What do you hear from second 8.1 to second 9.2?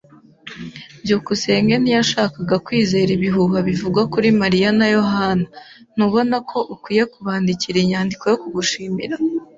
yo kugushimira?